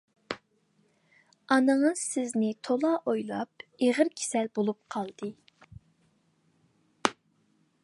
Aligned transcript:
ئانىڭىز 1.55 2.01
سىزنى 2.13 2.49
تولا 2.69 2.93
ئويلاپ 3.11 3.67
ئېغىر 3.89 4.11
كېسەل 4.21 4.51
بولۇپ 4.57 4.81
قالدى. 4.97 5.33